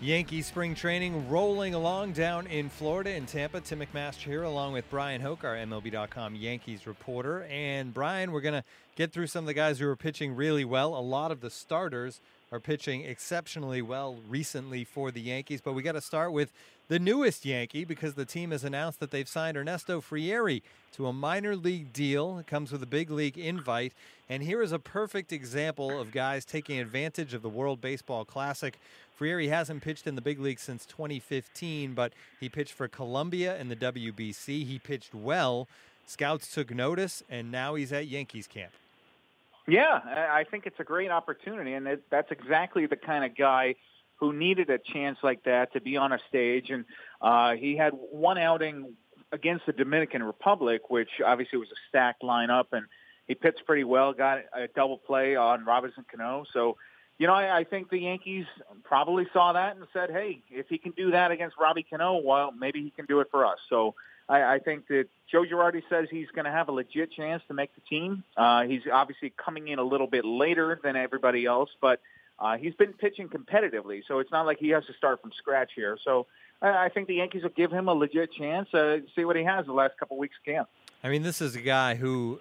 Yankee 0.00 0.42
spring 0.42 0.76
training 0.76 1.28
rolling 1.28 1.74
along 1.74 2.12
down 2.12 2.46
in 2.46 2.68
Florida 2.68 3.16
in 3.16 3.26
Tampa. 3.26 3.60
Tim 3.60 3.80
McMaster 3.80 4.26
here, 4.26 4.44
along 4.44 4.72
with 4.72 4.88
Brian 4.90 5.20
Hoch, 5.20 5.42
our 5.42 5.56
MLB.com 5.56 6.36
Yankees 6.36 6.86
reporter. 6.86 7.48
And 7.50 7.92
Brian, 7.92 8.30
we're 8.30 8.40
going 8.40 8.54
to 8.54 8.64
get 8.94 9.10
through 9.12 9.26
some 9.26 9.42
of 9.42 9.46
the 9.48 9.54
guys 9.54 9.80
who 9.80 9.88
are 9.88 9.96
pitching 9.96 10.36
really 10.36 10.64
well. 10.64 10.96
A 10.96 11.00
lot 11.02 11.32
of 11.32 11.40
the 11.40 11.50
starters 11.50 12.20
are 12.52 12.60
pitching 12.60 13.02
exceptionally 13.02 13.82
well 13.82 14.18
recently 14.28 14.84
for 14.84 15.10
the 15.10 15.20
Yankees. 15.20 15.60
But 15.60 15.72
we 15.72 15.82
got 15.82 15.92
to 15.92 16.00
start 16.00 16.32
with 16.32 16.52
the 16.86 17.00
newest 17.00 17.44
Yankee 17.44 17.84
because 17.84 18.14
the 18.14 18.24
team 18.24 18.52
has 18.52 18.62
announced 18.62 19.00
that 19.00 19.10
they've 19.10 19.28
signed 19.28 19.56
Ernesto 19.56 20.00
Frieri 20.00 20.62
to 20.92 21.08
a 21.08 21.12
minor 21.12 21.56
league 21.56 21.92
deal. 21.92 22.38
It 22.38 22.46
comes 22.46 22.70
with 22.70 22.84
a 22.84 22.86
big 22.86 23.10
league 23.10 23.36
invite. 23.36 23.94
And 24.30 24.42
here 24.42 24.60
is 24.60 24.72
a 24.72 24.78
perfect 24.78 25.32
example 25.32 25.98
of 25.98 26.12
guys 26.12 26.44
taking 26.44 26.78
advantage 26.78 27.32
of 27.32 27.40
the 27.40 27.48
World 27.48 27.80
Baseball 27.80 28.26
Classic. 28.26 28.78
Frieri 29.18 29.48
hasn't 29.48 29.82
pitched 29.82 30.06
in 30.06 30.16
the 30.16 30.20
big 30.20 30.38
league 30.38 30.60
since 30.60 30.84
2015, 30.84 31.94
but 31.94 32.12
he 32.38 32.48
pitched 32.48 32.74
for 32.74 32.88
Colombia 32.88 33.58
in 33.58 33.68
the 33.68 33.76
WBC. 33.76 34.66
He 34.66 34.78
pitched 34.78 35.14
well. 35.14 35.66
Scouts 36.06 36.52
took 36.52 36.74
notice, 36.74 37.22
and 37.30 37.50
now 37.50 37.74
he's 37.74 37.92
at 37.92 38.06
Yankees 38.06 38.46
camp. 38.46 38.72
Yeah, 39.66 40.00
I 40.30 40.44
think 40.50 40.66
it's 40.66 40.80
a 40.80 40.84
great 40.84 41.10
opportunity, 41.10 41.74
and 41.74 41.86
it, 41.86 42.02
that's 42.10 42.30
exactly 42.30 42.86
the 42.86 42.96
kind 42.96 43.24
of 43.24 43.36
guy 43.36 43.74
who 44.16 44.32
needed 44.32 44.68
a 44.70 44.78
chance 44.78 45.18
like 45.22 45.44
that 45.44 45.72
to 45.72 45.80
be 45.80 45.96
on 45.96 46.12
a 46.12 46.18
stage. 46.28 46.70
And 46.70 46.84
uh, 47.20 47.52
he 47.54 47.76
had 47.76 47.92
one 47.92 48.38
outing 48.38 48.94
against 49.32 49.66
the 49.66 49.72
Dominican 49.72 50.22
Republic, 50.22 50.90
which 50.90 51.10
obviously 51.24 51.58
was 51.58 51.68
a 51.70 51.80
stacked 51.88 52.22
lineup, 52.22 52.66
and 52.72 52.86
he 53.28 53.34
pitched 53.34 53.64
pretty 53.66 53.84
well. 53.84 54.12
Got 54.12 54.38
a 54.52 54.66
double 54.74 54.98
play 54.98 55.36
on 55.36 55.64
Robinson 55.64 56.04
Cano, 56.10 56.44
so 56.52 56.76
you 57.18 57.26
know, 57.26 57.34
I, 57.34 57.58
I 57.58 57.64
think 57.64 57.90
the 57.90 57.98
Yankees 57.98 58.46
probably 58.84 59.26
saw 59.32 59.52
that 59.52 59.76
and 59.76 59.84
said, 59.92 60.10
hey, 60.10 60.40
if 60.50 60.68
he 60.68 60.78
can 60.78 60.92
do 60.92 61.10
that 61.10 61.30
against 61.30 61.56
Robbie 61.58 61.84
Cano, 61.88 62.18
well, 62.18 62.52
maybe 62.52 62.82
he 62.82 62.90
can 62.90 63.06
do 63.06 63.20
it 63.20 63.28
for 63.30 63.44
us. 63.44 63.58
So 63.68 63.96
I, 64.28 64.54
I 64.54 64.58
think 64.60 64.86
that 64.88 65.06
Joe 65.30 65.42
Girardi 65.42 65.82
says 65.90 66.06
he's 66.10 66.28
going 66.34 66.44
to 66.44 66.50
have 66.50 66.68
a 66.68 66.72
legit 66.72 67.12
chance 67.12 67.42
to 67.48 67.54
make 67.54 67.74
the 67.74 67.80
team. 67.80 68.22
Uh, 68.36 68.62
he's 68.62 68.82
obviously 68.92 69.32
coming 69.36 69.68
in 69.68 69.78
a 69.80 69.82
little 69.82 70.06
bit 70.06 70.24
later 70.24 70.78
than 70.82 70.94
everybody 70.94 71.44
else, 71.44 71.70
but 71.80 72.00
uh, 72.38 72.56
he's 72.56 72.74
been 72.74 72.92
pitching 72.92 73.28
competitively, 73.28 74.02
so 74.06 74.20
it's 74.20 74.30
not 74.30 74.46
like 74.46 74.58
he 74.58 74.68
has 74.68 74.84
to 74.86 74.92
start 74.92 75.20
from 75.20 75.32
scratch 75.36 75.72
here. 75.74 75.98
So 76.04 76.26
I, 76.62 76.84
I 76.84 76.88
think 76.88 77.08
the 77.08 77.14
Yankees 77.14 77.42
will 77.42 77.50
give 77.50 77.72
him 77.72 77.88
a 77.88 77.94
legit 77.94 78.32
chance 78.32 78.72
uh, 78.72 78.98
see 79.16 79.24
what 79.24 79.34
he 79.34 79.42
has 79.42 79.66
the 79.66 79.72
last 79.72 79.98
couple 79.98 80.16
weeks 80.18 80.36
of 80.40 80.44
camp. 80.44 80.68
I 81.02 81.08
mean, 81.08 81.22
this 81.22 81.40
is 81.40 81.56
a 81.56 81.60
guy 81.60 81.96
who 81.96 82.40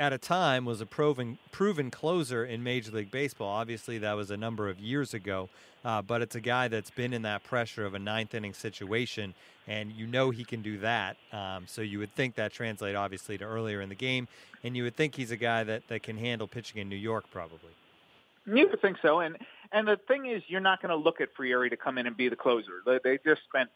at 0.00 0.14
a 0.14 0.18
time 0.18 0.64
was 0.64 0.80
a 0.80 0.86
proven 0.86 1.38
proven 1.52 1.90
closer 1.90 2.42
in 2.42 2.64
Major 2.64 2.90
League 2.90 3.10
Baseball. 3.10 3.48
Obviously, 3.48 3.98
that 3.98 4.14
was 4.14 4.30
a 4.30 4.36
number 4.36 4.70
of 4.70 4.80
years 4.80 5.12
ago, 5.12 5.50
uh, 5.84 6.00
but 6.00 6.22
it's 6.22 6.34
a 6.34 6.40
guy 6.40 6.68
that's 6.68 6.90
been 6.90 7.12
in 7.12 7.22
that 7.22 7.44
pressure 7.44 7.84
of 7.84 7.92
a 7.92 7.98
ninth 7.98 8.34
inning 8.34 8.54
situation, 8.54 9.34
and 9.68 9.92
you 9.92 10.06
know 10.06 10.30
he 10.30 10.42
can 10.42 10.62
do 10.62 10.78
that. 10.78 11.18
Um, 11.32 11.64
so 11.66 11.82
you 11.82 11.98
would 11.98 12.14
think 12.14 12.34
that 12.36 12.50
translate 12.50 12.96
obviously 12.96 13.36
to 13.38 13.44
earlier 13.44 13.82
in 13.82 13.90
the 13.90 13.94
game, 13.94 14.26
and 14.64 14.74
you 14.74 14.84
would 14.84 14.96
think 14.96 15.14
he's 15.14 15.30
a 15.30 15.36
guy 15.36 15.64
that, 15.64 15.86
that 15.88 16.02
can 16.02 16.16
handle 16.16 16.48
pitching 16.48 16.80
in 16.80 16.88
New 16.88 16.96
York 16.96 17.26
probably. 17.30 17.70
You 18.46 18.68
would 18.70 18.80
think 18.80 18.96
so, 19.02 19.20
and 19.20 19.36
and 19.70 19.86
the 19.86 19.98
thing 20.08 20.24
is, 20.24 20.42
you're 20.48 20.60
not 20.60 20.80
going 20.80 20.90
to 20.90 20.96
look 20.96 21.20
at 21.20 21.28
Frieri 21.36 21.68
to 21.68 21.76
come 21.76 21.98
in 21.98 22.06
and 22.06 22.16
be 22.16 22.30
the 22.30 22.36
closer. 22.36 22.80
They, 22.86 22.98
they 23.04 23.18
just 23.22 23.42
spent 23.44 23.68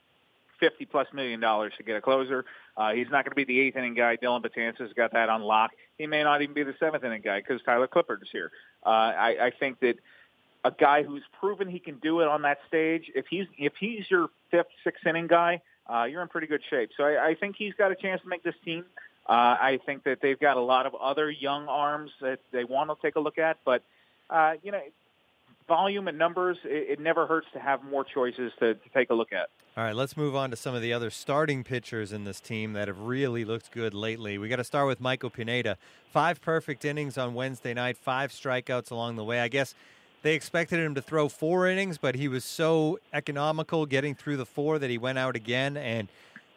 fifty 0.61 0.85
plus 0.85 1.07
million 1.13 1.41
dollars 1.41 1.73
to 1.79 1.83
get 1.83 1.97
a 1.97 2.01
closer. 2.01 2.45
Uh, 2.77 2.93
he's 2.93 3.07
not 3.11 3.25
going 3.25 3.31
to 3.31 3.35
be 3.35 3.45
the 3.45 3.61
eighth 3.61 3.77
inning 3.77 3.95
guy. 3.95 4.17
Dellin 4.17 4.43
Betances 4.45 4.95
got 4.95 5.13
that 5.13 5.29
on 5.29 5.43
lock. 5.43 5.71
He 5.99 6.07
may 6.07 6.23
not 6.23 6.43
even 6.43 6.55
be 6.55 6.63
the 6.63 6.75
seventh 6.81 7.05
inning 7.05 7.23
guy 7.23 7.41
because 7.41 7.63
Tyler 7.63 7.89
Clippard 7.89 8.23
is 8.23 8.29
here. 8.33 8.51
Uh, 8.85 8.89
I, 8.89 9.47
I 9.47 9.51
think 9.59 9.81
that 9.81 9.97
a 10.65 10.71
guy 10.71 11.03
who's 11.03 11.23
proven 11.39 11.69
he 11.69 11.79
can 11.79 11.97
do 11.99 12.21
it 12.21 12.29
on 12.29 12.43
that 12.43 12.59
stage, 12.69 13.11
if 13.15 13.27
he's 13.29 13.47
if 13.59 13.75
he's 13.79 14.11
your 14.11 14.29
fifth, 14.51 14.67
sixth 14.83 15.07
inning 15.07 15.27
guy, 15.27 15.61
uh, 15.93 16.05
you're 16.05 16.23
in 16.23 16.29
pretty 16.29 16.47
good 16.47 16.63
shape. 16.71 16.91
So 16.97 17.05
I, 17.05 17.29
I 17.29 17.35
think 17.35 17.57
he's 17.57 17.75
got 17.75 17.93
a 17.93 17.95
chance 17.95 18.23
to 18.23 18.29
make 18.29 18.43
this 18.43 18.55
team. 18.65 18.85
Uh, 19.27 19.57
I 19.61 19.81
think 19.87 20.05
that 20.05 20.19
they've 20.21 20.39
got 20.39 20.57
a 20.57 20.61
lot 20.61 20.87
of 20.87 20.95
other 20.95 21.31
young 21.31 21.67
arms 21.69 22.11
that 22.21 22.41
they 22.53 22.65
want 22.65 22.91
to 22.91 22.97
take 23.01 23.17
a 23.17 23.21
look 23.21 23.39
at, 23.39 23.59
but 23.65 23.83
uh, 24.31 24.55
you 24.63 24.73
know, 24.73 24.81
volume 25.67 26.09
and 26.09 26.19
numbers, 26.19 26.59
it, 26.65 26.99
it 26.99 27.01
never 27.01 27.27
hurts 27.27 27.47
to 27.53 27.59
have 27.59 27.83
more 27.83 28.05
choices 28.05 28.53
to, 28.59 28.75
to 28.75 28.89
take 28.95 29.11
a 29.11 29.15
look 29.15 29.33
at. 29.33 29.49
All 29.77 29.85
right, 29.85 29.95
let's 29.95 30.17
move 30.17 30.37
on 30.37 30.51
to 30.51 30.57
some 30.57 30.75
of 30.75 30.83
the 30.83 30.93
other 30.93 31.11
starting 31.11 31.65
pitchers 31.65 32.13
in 32.13 32.25
this 32.25 32.41
team 32.41 32.75
that 32.75 32.89
have 32.89 33.01
really 33.01 33.45
looked 33.45 33.73
good 33.73 33.95
lately. 33.95 34.39
We 34.39 34.49
got 34.49 34.57
to 34.57 34.65
start 34.65 34.87
with 34.87 35.01
Michael 35.01 35.31
Pineda. 35.31 35.77
Five 36.13 36.41
perfect 36.41 36.85
innings 36.85 37.19
on 37.19 37.35
Wednesday 37.35 37.75
night, 37.75 37.97
five 37.97 38.31
strikeouts 38.31 38.91
along 38.91 39.17
the 39.17 39.25
way. 39.25 39.41
I 39.41 39.49
guess 39.49 39.75
they 40.23 40.35
expected 40.35 40.79
him 40.79 40.95
to 40.95 41.03
throw 41.03 41.29
four 41.29 41.67
innings, 41.67 41.99
but 41.99 42.15
he 42.15 42.29
was 42.29 42.45
so 42.45 42.99
economical 43.13 43.85
getting 43.85 44.15
through 44.15 44.37
the 44.37 44.47
four 44.47 44.79
that 44.79 44.91
he 44.91 44.99
went 44.99 45.19
out 45.19 45.35
again. 45.37 45.77
And 45.77 46.09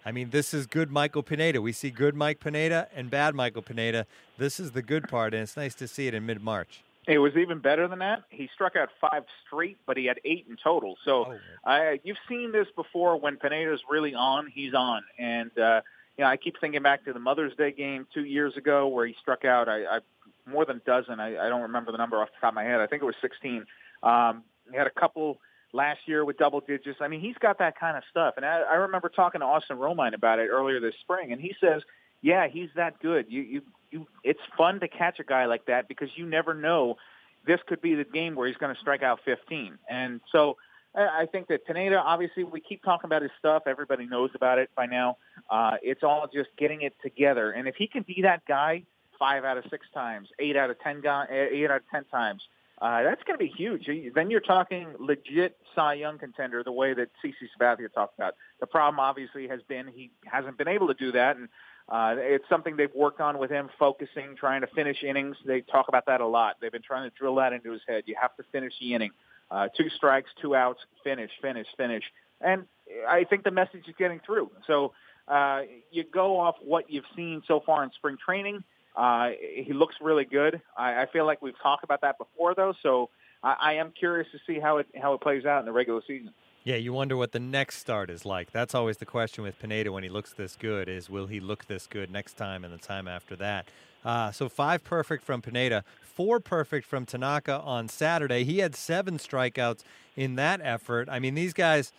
I 0.05 0.11
mean, 0.11 0.29
this 0.29 0.53
is 0.53 0.67
good 0.67 0.91
Michael 0.91 1.23
Pineda. 1.23 1.61
We 1.61 1.73
see 1.73 1.89
good 1.89 2.15
Mike 2.15 2.39
Pineda 2.39 2.87
and 2.95 3.09
bad 3.09 3.35
Michael 3.35 3.61
Pineda. 3.61 4.05
This 4.37 4.59
is 4.59 4.71
the 4.71 4.81
good 4.81 5.09
part, 5.09 5.33
and 5.33 5.43
it's 5.43 5.57
nice 5.57 5.75
to 5.75 5.87
see 5.87 6.07
it 6.07 6.13
in 6.13 6.25
mid 6.25 6.41
March. 6.41 6.81
It 7.07 7.19
was 7.19 7.37
even 7.37 7.59
better 7.59 7.87
than 7.87 7.99
that. 7.99 8.23
He 8.29 8.49
struck 8.53 8.75
out 8.75 8.89
five 8.99 9.23
straight, 9.45 9.77
but 9.85 9.95
he 9.95 10.05
had 10.05 10.19
eight 10.25 10.45
in 10.49 10.57
total. 10.61 10.97
So 11.05 11.27
oh. 11.27 11.37
I, 11.65 12.01
you've 12.03 12.17
seen 12.27 12.51
this 12.51 12.67
before. 12.75 13.17
When 13.17 13.37
Pineda's 13.37 13.81
really 13.89 14.13
on, 14.13 14.47
he's 14.53 14.73
on. 14.73 15.03
And 15.17 15.57
uh, 15.57 15.81
you 16.17 16.25
know, 16.25 16.29
I 16.29 16.35
keep 16.35 16.59
thinking 16.59 16.83
back 16.83 17.05
to 17.05 17.13
the 17.13 17.19
Mother's 17.19 17.55
Day 17.55 17.71
game 17.71 18.07
two 18.13 18.25
years 18.25 18.57
ago 18.57 18.87
where 18.87 19.07
he 19.07 19.15
struck 19.21 19.45
out. 19.45 19.69
I, 19.69 19.85
I 19.85 19.99
more 20.45 20.65
than 20.65 20.77
a 20.77 20.79
dozen. 20.79 21.19
I, 21.19 21.37
I 21.37 21.49
don't 21.49 21.61
remember 21.61 21.91
the 21.91 21.97
number 21.97 22.21
off 22.21 22.29
the 22.29 22.41
top 22.41 22.51
of 22.51 22.55
my 22.55 22.63
head. 22.63 22.81
I 22.81 22.87
think 22.87 23.01
it 23.01 23.05
was 23.05 23.15
16. 23.21 23.65
Um, 24.03 24.43
he 24.69 24.77
had 24.77 24.87
a 24.87 24.99
couple 24.99 25.39
last 25.73 25.99
year 26.07 26.25
with 26.25 26.37
double 26.37 26.61
digits. 26.61 26.99
I 27.01 27.07
mean, 27.07 27.21
he's 27.21 27.37
got 27.39 27.59
that 27.59 27.79
kind 27.79 27.97
of 27.97 28.03
stuff. 28.09 28.33
And 28.37 28.45
I, 28.45 28.61
I 28.61 28.75
remember 28.75 29.09
talking 29.09 29.39
to 29.41 29.45
Austin 29.45 29.77
Romine 29.77 30.13
about 30.13 30.39
it 30.39 30.47
earlier 30.47 30.79
this 30.79 30.95
spring, 31.01 31.31
and 31.31 31.41
he 31.41 31.53
says, 31.61 31.83
"Yeah, 32.21 32.47
he's 32.47 32.69
that 32.75 32.99
good. 32.99 33.27
You 33.29 33.41
you 33.41 33.61
you, 33.91 34.07
it's 34.23 34.39
fun 34.57 34.79
to 34.81 34.87
catch 34.87 35.19
a 35.19 35.23
guy 35.23 35.45
like 35.45 35.65
that 35.65 35.87
because 35.87 36.09
you 36.15 36.25
never 36.25 36.53
know. 36.53 36.97
This 37.45 37.59
could 37.65 37.81
be 37.81 37.95
the 37.95 38.03
game 38.03 38.35
where 38.35 38.47
he's 38.47 38.57
going 38.57 38.73
to 38.73 38.79
strike 38.79 39.03
out 39.03 39.19
15. 39.23 39.77
And 39.89 40.19
so 40.31 40.57
I 40.95 41.27
think 41.31 41.47
that 41.47 41.65
Pineda, 41.65 41.97
obviously, 41.97 42.43
we 42.43 42.59
keep 42.59 42.83
talking 42.83 43.07
about 43.07 43.21
his 43.21 43.31
stuff. 43.37 43.63
Everybody 43.67 44.07
knows 44.07 44.31
about 44.33 44.57
it 44.57 44.69
by 44.75 44.87
now. 44.87 45.17
Uh, 45.49 45.77
it's 45.81 46.03
all 46.03 46.27
just 46.33 46.49
getting 46.57 46.81
it 46.81 46.93
together. 47.03 47.51
And 47.51 47.67
if 47.67 47.75
he 47.75 47.87
can 47.87 48.03
be 48.03 48.23
that 48.23 48.45
guy 48.47 48.83
five 49.19 49.43
out 49.43 49.57
of 49.57 49.65
six 49.69 49.85
times, 49.93 50.29
eight 50.39 50.55
out 50.55 50.69
of 50.69 50.79
ten, 50.79 51.01
guy, 51.01 51.25
eight 51.29 51.69
out 51.69 51.77
of 51.77 51.89
ten 51.91 52.03
times, 52.05 52.41
uh, 52.81 53.03
that's 53.03 53.21
going 53.23 53.37
to 53.37 53.43
be 53.43 53.51
huge. 53.51 53.87
Then 54.13 54.29
you're 54.29 54.39
talking 54.39 54.93
legit 54.99 55.57
Cy 55.75 55.95
Young 55.95 56.17
contender, 56.17 56.63
the 56.63 56.71
way 56.71 56.93
that 56.93 57.09
CC 57.23 57.33
Sabathia 57.59 57.91
talked 57.93 58.17
about. 58.17 58.35
The 58.59 58.67
problem, 58.67 58.99
obviously, 58.99 59.47
has 59.47 59.61
been 59.67 59.87
he 59.87 60.11
hasn't 60.25 60.57
been 60.57 60.67
able 60.67 60.87
to 60.87 60.93
do 60.93 61.11
that, 61.11 61.37
and 61.37 61.49
uh, 61.89 62.15
it's 62.17 62.43
something 62.49 62.75
they've 62.75 62.93
worked 62.93 63.21
on 63.21 63.37
with 63.37 63.49
him, 63.49 63.69
focusing, 63.79 64.35
trying 64.37 64.61
to 64.61 64.67
finish 64.67 65.03
innings. 65.03 65.37
They 65.45 65.61
talk 65.61 65.87
about 65.87 66.05
that 66.07 66.19
a 66.19 66.27
lot. 66.27 66.57
They've 66.61 66.71
been 66.71 66.81
trying 66.81 67.09
to 67.09 67.15
drill 67.17 67.35
that 67.35 67.53
into 67.53 67.71
his 67.71 67.81
head. 67.87 68.03
You 68.07 68.15
have 68.19 68.35
to 68.37 68.43
finish 68.51 68.73
the 68.79 68.93
inning. 68.93 69.11
Uh, 69.49 69.69
two 69.75 69.89
strikes, 69.89 70.29
two 70.41 70.55
outs, 70.55 70.79
finish, 71.03 71.31
finish, 71.41 71.67
finish. 71.77 72.03
And 72.41 72.65
I 73.07 73.23
think 73.23 73.43
the 73.43 73.51
message 73.51 73.87
is 73.87 73.95
getting 73.97 74.19
through. 74.25 74.51
So 74.67 74.91
uh, 75.27 75.61
you 75.89 76.03
go 76.03 76.39
off 76.39 76.55
what 76.61 76.91
you've 76.91 77.05
seen 77.15 77.41
so 77.47 77.61
far 77.65 77.83
in 77.83 77.91
spring 77.91 78.17
training. 78.23 78.63
Uh, 78.95 79.29
he 79.55 79.71
looks 79.73 79.95
really 80.01 80.25
good. 80.25 80.61
I, 80.77 81.03
I 81.03 81.05
feel 81.13 81.25
like 81.25 81.41
we've 81.41 81.59
talked 81.61 81.83
about 81.83 82.01
that 82.01 82.17
before, 82.17 82.53
though. 82.55 82.73
So 82.83 83.09
I, 83.43 83.55
I 83.59 83.73
am 83.75 83.93
curious 83.97 84.27
to 84.31 84.39
see 84.45 84.59
how 84.59 84.77
it 84.77 84.87
how 84.99 85.13
it 85.13 85.21
plays 85.21 85.45
out 85.45 85.59
in 85.59 85.65
the 85.65 85.71
regular 85.71 86.01
season. 86.07 86.33
Yeah, 86.67 86.75
you 86.75 86.91
wonder 86.91 87.15
what 87.15 87.31
the 87.31 87.39
next 87.39 87.77
start 87.77 88.09
is 88.09 88.25
like. 88.25 88.51
That's 88.51 88.75
always 88.75 88.97
the 88.97 89.05
question 89.05 89.41
with 89.41 89.57
Pineda 89.57 89.89
when 89.89 90.03
he 90.03 90.09
looks 90.09 90.33
this 90.33 90.57
good: 90.57 90.89
is 90.89 91.09
will 91.09 91.27
he 91.27 91.39
look 91.39 91.63
this 91.67 91.87
good 91.87 92.11
next 92.11 92.33
time 92.33 92.65
and 92.65 92.73
the 92.73 92.77
time 92.77 93.07
after 93.07 93.37
that? 93.37 93.69
Uh, 94.03 94.33
so 94.33 94.49
five 94.49 94.83
perfect 94.83 95.23
from 95.23 95.41
Pineda, 95.41 95.85
four 96.01 96.41
perfect 96.41 96.85
from 96.85 97.05
Tanaka 97.05 97.61
on 97.61 97.87
Saturday. 97.87 98.43
He 98.43 98.59
had 98.59 98.75
seven 98.75 99.17
strikeouts 99.17 99.85
in 100.17 100.35
that 100.35 100.59
effort. 100.61 101.07
I 101.09 101.19
mean, 101.19 101.35
these 101.35 101.53
guys 101.53 101.93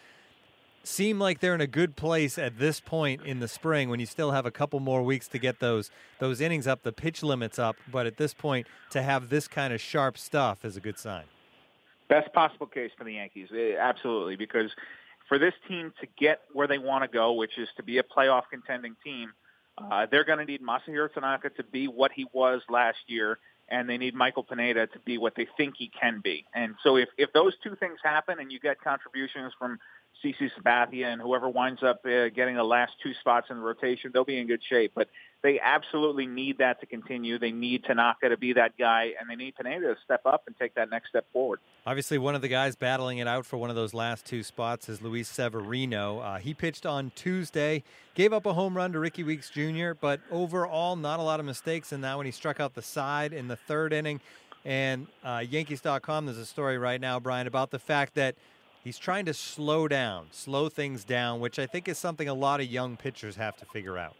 seem 0.85 1.19
like 1.19 1.41
they're 1.41 1.55
in 1.55 1.63
a 1.63 1.67
good 1.67 1.97
place 1.97 2.37
at 2.37 2.59
this 2.59 2.79
point 2.79 3.23
in 3.25 3.41
the 3.41 3.49
spring 3.49 3.89
when 3.89 4.01
you 4.01 4.07
still 4.07 4.33
have 4.33 4.45
a 4.45 4.51
couple 4.51 4.81
more 4.81 5.03
weeks 5.03 5.29
to 5.29 5.39
get 5.39 5.61
those 5.61 5.91
those 6.19 6.43
innings 6.43 6.67
up, 6.67 6.83
the 6.83 6.93
pitch 6.93 7.23
limits 7.23 7.59
up. 7.59 7.77
But 7.91 8.05
at 8.05 8.19
this 8.19 8.35
point, 8.35 8.67
to 8.91 9.01
have 9.01 9.31
this 9.31 9.49
kind 9.49 9.73
of 9.73 9.81
sharp 9.81 10.19
stuff 10.19 10.63
is 10.63 10.77
a 10.77 10.81
good 10.81 10.99
sign. 10.99 11.25
Best 12.09 12.33
possible 12.33 12.67
case 12.67 12.91
for 12.97 13.05
the 13.05 13.15
Yankees, 13.15 13.49
eh, 13.55 13.77
absolutely, 13.79 14.37
because 14.37 14.71
for 15.29 15.39
this 15.39 15.55
team 15.69 15.93
to 16.01 16.07
get 16.19 16.41
where 16.53 16.67
they 16.67 16.79
want 16.79 17.05
to 17.05 17.09
go, 17.09 17.33
which 17.35 17.59
is 17.59 17.69
to 17.77 17.83
be 17.83 17.99
a 17.99 18.03
playoff 18.03 18.45
contending 18.51 18.97
team, 19.05 19.33
uh, 19.77 20.07
they're 20.11 20.25
going 20.25 20.39
to 20.39 20.45
need 20.45 20.63
Masahiro 20.63 21.13
Tanaka 21.13 21.51
to 21.51 21.63
be 21.65 21.87
what 21.87 22.11
he 22.13 22.27
was 22.33 22.63
last 22.69 22.99
year, 23.07 23.39
and 23.69 23.89
they 23.89 23.99
need 23.99 24.15
Michael 24.15 24.43
Pineda 24.43 24.87
to 24.89 24.99
be 25.01 25.19
what 25.19 25.35
they 25.37 25.47
think 25.57 25.75
he 25.77 25.89
can 25.89 26.21
be. 26.23 26.47
And 26.55 26.75
so 26.83 26.97
if, 26.97 27.09
if 27.19 27.33
those 27.33 27.53
two 27.63 27.77
things 27.77 27.99
happen 28.03 28.39
and 28.41 28.51
you 28.51 28.59
get 28.59 28.81
contributions 28.81 29.53
from 29.59 29.79
CC 30.25 30.51
Sabathia 30.59 31.07
and 31.07 31.21
whoever 31.21 31.49
winds 31.49 31.83
up 31.83 32.05
uh, 32.05 32.29
getting 32.29 32.57
the 32.57 32.65
last 32.65 32.93
two 33.03 33.15
spots 33.15 33.49
in 33.51 33.57
the 33.57 33.63
rotation, 33.63 34.11
they'll 34.13 34.25
be 34.25 34.39
in 34.39 34.47
good 34.47 34.63
shape. 34.63 34.93
But 34.95 35.09
they 35.43 35.61
absolutely 35.61 36.27
need 36.27 36.59
that 36.59 36.81
to 36.81 36.87
continue. 36.87 37.39
They 37.39 37.53
need 37.53 37.85
Tanaka 37.85 38.29
to 38.29 38.37
be 38.37 38.53
that 38.55 38.77
guy, 38.77 39.13
and 39.21 39.31
they 39.31 39.37
need 39.37 39.55
Pineda 39.55 39.95
to 39.95 39.97
step 40.05 40.23
up 40.27 40.43
and 40.47 40.57
take 40.59 40.75
that 40.75 40.91
next 40.91 41.11
step 41.11 41.27
forward. 41.33 41.61
Obviously, 41.87 42.19
one 42.19 42.35
of 42.35 42.43
the 42.43 42.49
guys 42.49 42.75
battling 42.75 43.19
it 43.19 43.29
out 43.29 43.47
for 43.47 43.57
one 43.57 43.71
of 43.71 43.77
those 43.77 43.95
last 43.95 44.27
two 44.27 44.43
spots 44.43 44.89
is 44.89 45.01
Luis 45.01 45.29
Severino. 45.29 46.19
Uh, 46.19 46.39
he 46.39 46.55
pitched 46.55 46.85
on 46.85 47.13
Tuesday, 47.15 47.85
gave 48.15 48.33
up 48.33 48.47
a 48.47 48.53
home 48.53 48.77
run 48.77 48.93
to 48.93 48.99
Rickie 48.99 49.23
Weeks 49.23 49.51
Jr., 49.51 49.93
but 50.01 50.21
overall, 50.31 50.97
not 50.97 51.21
a 51.21 51.23
lot 51.23 51.39
of 51.39 51.47
mistakes 51.47 51.93
in 51.93 52.01
that 52.01 52.17
when 52.17 52.27
he 52.27 52.33
struck 52.33 52.59
out 52.59 52.75
the 52.75 52.83
side 52.83 53.33
in 53.33 53.47
the 53.47 53.57
third 53.57 53.93
inning. 53.93 54.21
And 54.65 55.07
uh, 55.23 55.45
Yankees.com, 55.49 56.27
there's 56.27 56.37
a 56.37 56.45
story 56.45 56.79
right 56.79 57.01
now, 57.01 57.21
Brian, 57.21 57.47
about 57.47 57.71
the 57.71 57.79
fact 57.79 58.15
that 58.17 58.35
he's 58.89 58.99
trying 58.99 59.27
to 59.27 59.35
slow 59.35 59.87
down, 59.87 60.27
slow 60.31 60.71
things 60.71 61.05
down, 61.05 61.41
which 61.41 61.59
I 61.59 61.67
think 61.67 61.89
is 61.89 61.99
something 61.99 62.27
a 62.27 62.33
lot 62.33 62.61
of 62.61 62.69
young 62.69 62.97
pitchers 62.97 63.37
have 63.37 63.55
to 63.59 63.67
figure 63.67 63.99
out. 63.99 64.17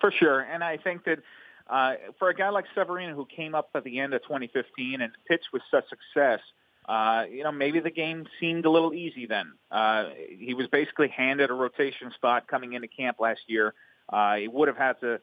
For 0.00 0.10
sure, 0.10 0.40
and 0.40 0.64
I 0.64 0.78
think 0.78 1.04
that 1.04 1.18
uh, 1.68 1.96
for 2.18 2.30
a 2.30 2.34
guy 2.34 2.48
like 2.48 2.64
Severino 2.74 3.14
who 3.14 3.26
came 3.26 3.54
up 3.54 3.68
at 3.74 3.84
the 3.84 4.00
end 4.00 4.14
of 4.14 4.22
2015 4.22 5.02
and 5.02 5.12
pitched 5.28 5.48
with 5.52 5.60
such 5.70 5.84
success, 5.90 6.40
uh, 6.88 7.24
you 7.30 7.44
know, 7.44 7.52
maybe 7.52 7.80
the 7.80 7.90
game 7.90 8.24
seemed 8.40 8.64
a 8.64 8.70
little 8.70 8.94
easy 8.94 9.26
then. 9.26 9.52
Uh, 9.70 10.04
he 10.38 10.54
was 10.54 10.68
basically 10.68 11.08
handed 11.08 11.50
a 11.50 11.52
rotation 11.52 12.10
spot 12.14 12.48
coming 12.48 12.72
into 12.72 12.88
camp 12.88 13.18
last 13.20 13.40
year. 13.46 13.74
Uh, 14.08 14.36
he 14.36 14.48
would 14.48 14.68
have 14.68 14.78
had 14.78 14.98
to 15.00 15.20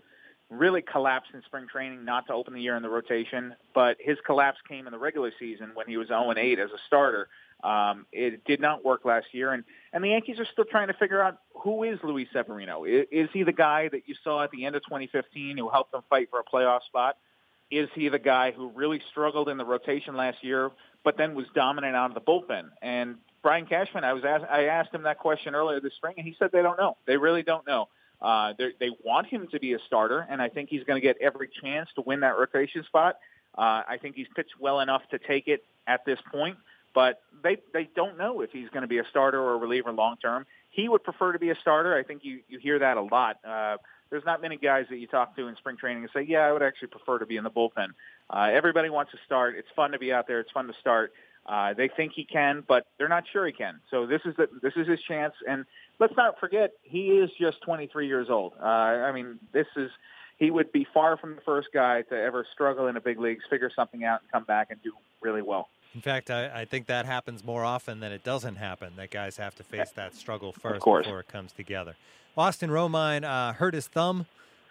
really 0.50 0.82
collapse 0.82 1.28
in 1.34 1.42
spring 1.44 1.68
training 1.68 2.04
not 2.04 2.28
to 2.28 2.34
open 2.34 2.54
the 2.54 2.62
year 2.62 2.76
in 2.76 2.82
the 2.82 2.90
rotation, 2.90 3.56
but 3.74 3.98
his 4.00 4.18
collapse 4.26 4.58
came 4.68 4.88
in 4.88 4.92
the 4.92 5.00
regular 5.00 5.32
season 5.40 5.72
when 5.76 5.88
he 5.88 5.98
was 5.98 6.08
0-8 6.08 6.58
as 6.58 6.72
a 6.72 6.78
starter. 6.88 7.28
Um, 7.64 8.06
it 8.12 8.46
did 8.46 8.60
not 8.60 8.86
work 8.86 9.04
last 9.04 9.28
year, 9.34 9.52
and 9.52 9.66
and 9.92 10.02
the 10.04 10.10
Yankees 10.10 10.40
are 10.40 10.46
still 10.46 10.64
trying 10.64 10.88
to 10.88 10.94
figure 10.94 11.22
out 11.22 11.40
who 11.56 11.84
is 11.84 12.00
Luis 12.04 12.28
Severino. 12.32 12.86
Is, 12.86 13.06
is 13.12 13.30
he 13.34 13.44
the 13.44 13.52
guy 13.52 13.90
that 13.90 14.04
you 14.08 14.16
saw 14.24 14.44
at 14.44 14.52
the 14.52 14.66
end 14.66 14.78
of 14.78 14.84
2015 14.84 15.58
who 15.58 15.70
helped 15.70 15.92
them 15.92 16.02
fight 16.10 16.30
for 16.30 16.40
a 16.40 16.44
playoff 16.44 16.84
spot? 16.84 17.18
Is 17.70 17.90
he 17.94 18.10
the 18.10 18.20
guy 18.20 18.52
who 18.52 18.70
really 18.70 19.02
struggled 19.12 19.50
in 19.50 19.58
the 19.58 19.66
rotation 19.66 20.16
last 20.16 20.38
year, 20.42 20.72
but 21.04 21.18
then 21.18 21.36
was 21.36 21.46
dominant 21.54 21.96
out 21.96 22.10
of 22.10 22.16
the 22.16 22.22
bullpen? 22.22 22.70
And 22.82 23.18
Brian 23.44 23.66
Cashman, 23.66 24.04
I 24.04 24.14
was 24.14 24.24
asked, 24.24 24.46
I 24.50 24.66
asked 24.66 24.94
him 24.94 25.04
that 25.04 25.20
question 25.20 25.54
earlier 25.54 25.80
this 25.80 25.94
spring, 25.96 26.16
and 26.18 26.26
he 26.26 26.36
said 26.40 26.52
they 26.52 26.62
don't 26.62 26.78
know. 26.78 26.98
They 27.06 27.18
really 27.18 27.44
don't 27.44 27.68
know. 27.68 27.90
Uh, 28.22 28.54
they 28.58 28.90
want 29.04 29.28
him 29.28 29.48
to 29.52 29.60
be 29.60 29.74
a 29.74 29.80
starter, 29.88 30.26
and 30.30 30.42
I 30.42 30.50
think 30.50 30.70
he's 30.70 30.84
going 30.84 31.00
to 31.00 31.06
get 31.06 31.18
every 31.22 31.50
chance 31.62 31.90
to 31.96 32.02
win 32.02 32.20
that 32.22 32.38
rotation 32.38 32.84
spot. 32.84 33.18
Uh, 33.58 33.84
I 33.88 33.98
think 34.02 34.16
he's 34.16 34.28
pitched 34.36 34.60
well 34.60 34.80
enough 34.80 35.02
to 35.12 35.20
take 35.20 35.48
it 35.48 35.64
at 35.88 36.06
this 36.06 36.20
point 36.32 36.58
but 36.94 37.22
they 37.44 37.58
they 37.74 37.90
don't 37.96 38.18
know 38.18 38.42
if 38.42 38.52
he's 38.52 38.70
going 38.70 38.82
to 38.82 38.88
be 38.88 38.98
a 38.98 39.06
starter 39.10 39.40
or 39.40 39.54
a 39.54 39.58
reliever 39.58 39.92
long 39.92 40.18
term. 40.18 40.46
He 40.72 40.90
would 40.90 41.04
prefer 41.04 41.34
to 41.34 41.40
be 41.40 41.50
a 41.50 41.56
starter. 41.56 41.96
I 41.96 42.04
think 42.04 42.24
you 42.24 42.42
you 42.48 42.60
hear 42.60 42.80
that 42.80 42.98
a 42.98 43.02
lot. 43.02 43.38
Uh, 43.46 43.78
there's 44.10 44.26
not 44.26 44.42
many 44.42 44.58
guys 44.58 44.86
that 44.90 44.98
you 44.98 45.08
talk 45.08 45.36
to 45.36 45.48
in 45.48 45.56
spring 45.58 45.78
training 45.78 46.04
and 46.04 46.12
say, 46.14 46.24
yeah, 46.28 46.40
I 46.40 46.52
would 46.52 46.64
actually 46.64 46.88
prefer 46.88 47.20
to 47.20 47.28
be 47.28 47.38
in 47.38 47.44
the 47.44 47.52
bullpen. 47.52 47.90
Uh, 48.30 48.50
everybody 48.52 48.90
wants 48.90 49.12
to 49.12 49.20
start. 49.26 49.56
It's 49.56 49.68
fun 49.76 49.92
to 49.92 50.00
be 50.00 50.12
out 50.12 50.28
there. 50.28 50.40
It's 50.40 50.52
fun 50.52 50.66
to 50.68 50.74
start. 50.80 51.14
Uh, 51.50 51.74
they 51.74 51.90
think 51.98 52.14
he 52.16 52.24
can, 52.24 52.64
but 52.68 52.86
they're 52.98 53.10
not 53.10 53.24
sure 53.34 53.46
he 53.48 53.52
can. 53.52 53.80
So 53.90 54.06
this 54.06 54.22
is 54.24 54.36
the, 54.38 54.48
this 54.62 54.74
is 54.76 54.88
his 54.88 55.00
chance. 55.08 55.34
And 55.48 55.66
let's 56.00 56.14
not 56.16 56.40
forget, 56.40 56.74
he 56.84 57.08
is 57.08 57.32
just 57.40 57.62
23 57.64 58.08
years 58.08 58.28
old. 58.30 58.54
Uh, 58.62 58.66
I 58.66 59.12
mean, 59.12 59.40
this 59.52 59.66
is 59.76 59.90
he 60.38 60.52
would 60.52 60.72
be 60.72 60.88
far 60.94 61.18
from 61.18 61.36
the 61.36 61.42
first 61.42 61.70
guy 61.74 62.04
to 62.04 62.16
ever 62.16 62.46
struggle 62.54 62.88
in 62.88 62.96
a 62.98 63.02
big 63.02 63.20
leagues, 63.20 63.44
figure 63.50 63.72
something 63.76 64.04
out, 64.04 64.22
and 64.22 64.32
come 64.32 64.44
back 64.44 64.68
and 64.70 64.82
do 64.84 64.94
really 65.22 65.42
well. 65.42 65.70
In 65.96 66.02
fact, 66.02 66.30
I, 66.30 66.62
I, 66.62 66.66
think 66.66 66.86
that 66.86 67.08
happens 67.08 67.44
more 67.44 67.66
often 67.66 68.00
than 68.00 68.12
it 68.12 68.24
doesn't 68.24 68.56
happen. 68.56 68.94
That 68.96 69.10
guys 69.10 69.38
have 69.38 69.56
to 69.56 69.64
face 69.64 69.90
that 69.96 70.16
struggle 70.16 70.52
first 70.52 70.86
before 70.86 71.20
it 71.20 71.28
comes 71.28 71.52
together. 71.52 71.96
Austin 72.38 72.70
Romine 72.70 73.24
uh, 73.24 73.54
hurt 73.54 73.74
his 73.74 73.88
thumb 73.88 74.28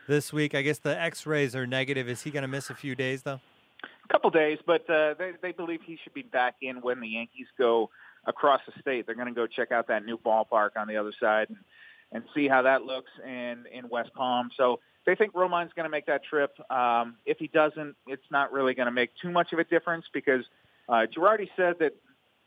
this 0.07 0.33
week. 0.33 0.55
I 0.55 0.63
guess 0.63 0.79
the 0.79 0.99
X-rays 0.99 1.57
are 1.57 1.67
negative. 1.67 2.09
Is 2.09 2.23
he 2.23 2.31
going 2.31 2.43
to 2.43 2.49
miss 2.49 2.71
a 2.71 2.75
few 2.75 2.95
days 2.95 3.23
though? 3.23 3.41
A 3.85 4.13
couple 4.13 4.31
days, 4.31 4.59
but 4.67 4.89
uh, 4.91 5.15
they 5.19 5.33
they 5.41 5.53
believe 5.53 5.81
he 5.85 5.99
should 6.03 6.15
be 6.15 6.23
back 6.23 6.57
in 6.63 6.81
when 6.81 7.01
the 7.01 7.09
Yankees 7.09 7.47
go 7.57 7.91
across 8.27 8.61
the 8.67 8.73
state. 8.81 9.07
They're 9.07 9.15
going 9.15 9.29
to 9.29 9.35
go 9.35 9.47
check 9.47 9.71
out 9.71 9.89
that 9.89 10.05
new 10.05 10.19
ballpark 10.19 10.71
on 10.77 10.89
the 10.89 10.97
other 10.97 11.13
side 11.21 11.49
and, 11.49 11.59
and 12.13 12.25
see 12.35 12.49
how 12.49 12.63
that 12.63 12.83
looks 12.83 13.11
in 13.25 13.65
in 13.73 13.89
West 13.89 14.13
Palm. 14.15 14.51
So 14.57 14.81
they 15.07 15.15
think 15.15 15.33
Romine's 15.33 15.73
going 15.75 15.85
to 15.85 15.91
make 15.91 16.07
that 16.07 16.23
trip. 16.25 16.59
Um, 16.71 17.17
if 17.25 17.39
he 17.39 17.49
doesn't, 17.49 17.97
it's 18.07 18.31
not 18.31 18.53
really 18.53 18.75
going 18.75 18.87
to 18.87 18.93
make 18.93 19.11
too 19.23 19.31
much 19.31 19.53
of 19.53 19.59
a 19.59 19.65
difference 19.65 20.07
because 20.13 20.45
uh, 20.89 21.07
Girardi 21.15 21.49
said 21.57 21.77
that 21.81 21.95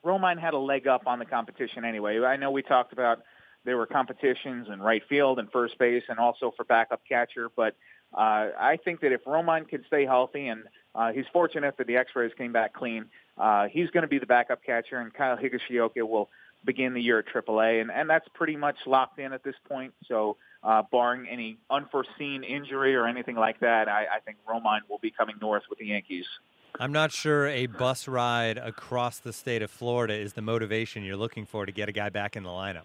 Romine 0.05 0.39
had 0.39 0.53
a 0.53 0.59
leg 0.59 0.87
up 0.87 1.03
on 1.05 1.19
the 1.19 1.25
competition 1.25 1.85
anyway. 1.85 2.19
I 2.19 2.35
know 2.37 2.51
we 2.51 2.61
talked 2.61 2.93
about 2.93 3.19
there 3.65 3.77
were 3.77 3.85
competitions 3.85 4.67
in 4.71 4.81
right 4.81 5.03
field 5.07 5.39
and 5.39 5.51
first 5.51 5.77
base 5.77 6.03
and 6.09 6.19
also 6.19 6.51
for 6.55 6.63
backup 6.63 7.01
catcher, 7.07 7.49
but 7.55 7.75
uh, 8.13 8.49
I 8.59 8.77
think 8.83 9.01
that 9.01 9.11
if 9.11 9.23
Romine 9.25 9.67
can 9.67 9.83
stay 9.87 10.05
healthy 10.05 10.47
and 10.47 10.63
uh, 10.95 11.11
he's 11.11 11.25
fortunate 11.31 11.77
that 11.77 11.87
the 11.87 11.97
X-rays 11.97 12.31
came 12.37 12.51
back 12.51 12.73
clean, 12.73 13.05
uh, 13.37 13.67
he's 13.67 13.89
going 13.89 14.03
to 14.03 14.07
be 14.07 14.19
the 14.19 14.25
backup 14.25 14.63
catcher 14.63 14.97
and 14.97 15.13
Kyle 15.13 15.37
Higashioka 15.37 16.07
will 16.07 16.29
begin 16.63 16.93
the 16.93 17.01
year 17.01 17.19
at 17.19 17.25
AAA, 17.25 17.81
and, 17.81 17.91
and 17.91 18.09
that's 18.09 18.27
pretty 18.33 18.55
much 18.55 18.75
locked 18.85 19.19
in 19.19 19.33
at 19.33 19.43
this 19.43 19.55
point. 19.67 19.93
So, 20.07 20.37
uh, 20.63 20.83
barring 20.91 21.27
any 21.27 21.57
unforeseen 21.71 22.43
injury 22.43 22.95
or 22.95 23.07
anything 23.07 23.35
like 23.35 23.59
that, 23.61 23.87
I, 23.87 24.05
I 24.17 24.19
think 24.23 24.37
Romine 24.47 24.81
will 24.87 24.99
be 24.99 25.09
coming 25.09 25.35
north 25.41 25.63
with 25.69 25.79
the 25.79 25.87
Yankees. 25.87 26.25
I'm 26.79 26.91
not 26.91 27.11
sure 27.11 27.47
a 27.47 27.65
bus 27.65 28.07
ride 28.07 28.57
across 28.57 29.19
the 29.19 29.33
state 29.33 29.61
of 29.61 29.71
Florida 29.71 30.13
is 30.13 30.33
the 30.33 30.41
motivation 30.41 31.03
you're 31.03 31.17
looking 31.17 31.45
for 31.45 31.65
to 31.65 31.71
get 31.71 31.89
a 31.89 31.91
guy 31.91 32.09
back 32.09 32.35
in 32.35 32.43
the 32.43 32.49
lineup. 32.49 32.83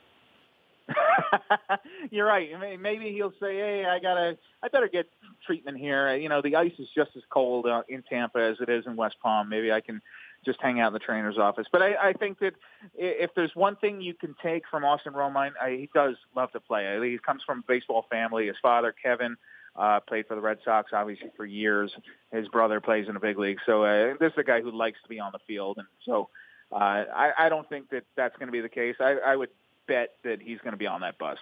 you're 2.11 2.27
right. 2.27 2.49
Maybe 2.81 3.13
he'll 3.13 3.33
say, 3.41 3.57
"Hey, 3.57 3.85
I 3.85 3.99
gotta, 3.99 4.37
I 4.63 4.69
better 4.69 4.89
get 4.89 5.07
treatment 5.47 5.79
here." 5.79 6.15
You 6.17 6.29
know, 6.29 6.43
the 6.43 6.57
ice 6.57 6.73
is 6.79 6.89
just 6.95 7.11
as 7.17 7.23
cold 7.31 7.67
uh, 7.67 7.83
in 7.89 8.03
Tampa 8.03 8.39
as 8.39 8.57
it 8.61 8.69
is 8.69 8.85
in 8.87 8.97
West 8.97 9.17
Palm. 9.23 9.49
Maybe 9.49 9.73
I 9.73 9.81
can 9.81 10.01
just 10.45 10.61
hang 10.61 10.81
out 10.81 10.89
in 10.89 10.93
the 10.93 10.99
trainer's 10.99 11.39
office. 11.39 11.67
But 11.71 11.83
I, 11.83 12.09
I 12.09 12.13
think 12.13 12.39
that 12.39 12.55
if 12.95 13.31
there's 13.35 13.55
one 13.55 13.77
thing 13.77 14.01
you 14.01 14.15
can 14.15 14.35
take 14.43 14.63
from 14.71 14.85
Austin 14.85 15.13
Romine, 15.13 15.53
I, 15.61 15.71
he 15.71 15.91
does 15.95 16.17
love 16.35 16.53
to 16.53 16.61
play. 16.61 16.99
He 17.11 17.19
comes 17.19 17.43
from 17.45 17.61
a 17.61 17.63
baseball 17.67 18.07
family. 18.11 18.47
His 18.47 18.57
father, 18.63 18.93
Kevin, 18.93 19.37
uh, 19.75 20.01
played 20.01 20.27
for 20.27 20.35
the 20.35 20.41
Red 20.41 20.59
Sox, 20.65 20.93
obviously 20.93 21.31
for 21.37 21.45
years. 21.45 21.93
His 22.33 22.49
brother 22.49 22.81
plays 22.81 23.09
in 23.09 23.15
the 23.15 23.21
big 23.21 23.39
league, 23.39 23.59
so 23.67 23.85
uh, 23.85 24.15
this 24.19 24.33
is 24.33 24.39
a 24.39 24.45
guy 24.45 24.61
who 24.61 24.71
likes 24.71 24.99
to 25.03 25.09
be 25.09 25.21
on 25.21 25.33
the 25.33 25.39
field, 25.47 25.79
and 25.79 25.87
so 26.05 26.29
uh, 26.73 26.77
I, 26.77 27.33
I 27.39 27.49
don't 27.49 27.69
think 27.69 27.91
that 27.91 28.05
that's 28.17 28.37
going 28.37 28.49
to 28.49 28.53
be 28.53 28.61
the 28.61 28.69
case. 28.69 28.97
I, 29.01 29.17
I 29.25 29.37
would 29.37 29.51
bet 29.87 30.15
that 30.25 30.41
he's 30.41 30.59
going 30.59 30.73
to 30.73 30.79
be 30.79 30.87
on 30.87 31.01
that 31.01 31.19
bus. 31.19 31.39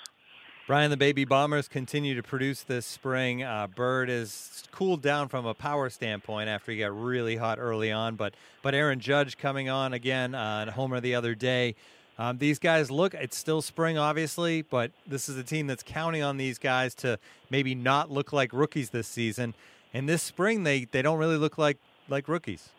Brian, 0.66 0.90
the 0.90 0.96
baby 0.96 1.26
bombers 1.26 1.68
continue 1.68 2.14
to 2.14 2.22
produce 2.22 2.62
this 2.62 2.86
spring. 2.86 3.42
Uh, 3.42 3.66
Bird 3.66 4.08
is 4.08 4.64
cooled 4.70 5.02
down 5.02 5.28
from 5.28 5.44
a 5.44 5.52
power 5.52 5.90
standpoint 5.90 6.48
after 6.48 6.72
he 6.72 6.78
got 6.78 6.98
really 6.98 7.36
hot 7.36 7.58
early 7.58 7.92
on, 7.92 8.16
but 8.16 8.32
but 8.62 8.74
Aaron 8.74 8.98
Judge 8.98 9.36
coming 9.36 9.68
on 9.68 9.92
again 9.92 10.34
uh, 10.34 10.70
homer 10.72 11.00
the 11.00 11.14
other 11.14 11.34
day. 11.34 11.74
Um, 12.16 12.38
these 12.38 12.58
guys 12.58 12.90
look, 12.90 13.12
it's 13.12 13.36
still 13.36 13.60
spring, 13.60 13.98
obviously, 13.98 14.62
but 14.62 14.92
this 15.06 15.28
is 15.28 15.36
a 15.36 15.42
team 15.42 15.66
that's 15.66 15.82
counting 15.82 16.22
on 16.22 16.36
these 16.36 16.58
guys 16.58 16.94
to 16.96 17.18
maybe 17.50 17.74
not 17.74 18.10
look 18.10 18.32
like 18.32 18.52
rookies 18.52 18.90
this 18.90 19.08
season. 19.08 19.52
And 19.92 20.08
this 20.08 20.22
spring, 20.22 20.62
they, 20.62 20.84
they 20.84 21.02
don't 21.02 21.18
really 21.18 21.36
look 21.36 21.58
like, 21.58 21.78
like 22.08 22.28
rookies. 22.28 22.70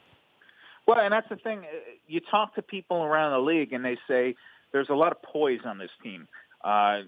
Well, 0.87 0.99
and 0.99 1.11
that's 1.11 1.27
the 1.29 1.35
thing. 1.35 1.59
Uh, 1.59 1.77
you 2.07 2.21
talk 2.31 2.55
to 2.55 2.61
people 2.61 3.03
around 3.03 3.33
the 3.33 3.45
league, 3.45 3.73
and 3.73 3.83
they 3.83 3.97
say 4.07 4.35
there's 4.75 4.89
a 4.89 4.93
lot 4.93 5.13
of 5.13 5.21
poise 5.21 5.61
on 5.63 5.77
this 5.77 5.89
team. 6.03 6.27
Uh, 6.61 7.03